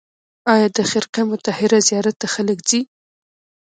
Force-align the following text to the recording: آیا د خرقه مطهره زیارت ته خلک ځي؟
آیا 0.53 0.67
د 0.77 0.79
خرقه 0.89 1.21
مطهره 1.31 1.79
زیارت 1.87 2.15
ته 2.21 2.27
خلک 2.33 2.57
ځي؟ 2.69 2.81